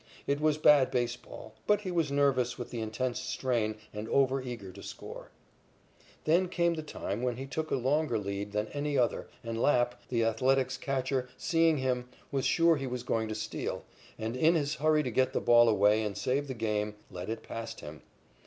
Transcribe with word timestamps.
It 0.25 0.41
was 0.41 0.57
bad 0.57 0.89
baseball, 0.89 1.53
but 1.67 1.81
he 1.81 1.91
was 1.91 2.11
nervous 2.11 2.57
with 2.57 2.71
the 2.71 2.79
intense 2.81 3.19
strain 3.19 3.75
and 3.93 4.09
over 4.09 4.41
eager 4.41 4.71
to 4.71 4.81
score. 4.81 5.29
Then 6.23 6.49
came 6.49 6.73
the 6.73 6.81
time 6.81 7.21
when 7.21 7.37
he 7.37 7.45
took 7.45 7.69
a 7.69 7.75
longer 7.75 8.17
lead 8.17 8.51
than 8.51 8.67
any 8.69 8.97
other, 8.97 9.27
and 9.43 9.61
Lapp, 9.61 10.01
the 10.09 10.25
Athletics' 10.25 10.75
catcher, 10.75 11.29
seeing 11.37 11.77
him, 11.77 12.09
was 12.31 12.47
sure 12.47 12.77
he 12.77 12.87
was 12.87 13.03
going 13.03 13.27
to 13.27 13.35
steal, 13.35 13.85
and 14.17 14.35
in 14.35 14.55
his 14.55 14.73
hurry 14.73 15.03
to 15.03 15.11
get 15.11 15.33
the 15.33 15.39
ball 15.39 15.69
away 15.69 16.01
and 16.01 16.17
save 16.17 16.47
the 16.47 16.55
game, 16.55 16.95
let 17.11 17.29
it 17.29 17.43
past 17.43 17.81
him. 17.81 18.01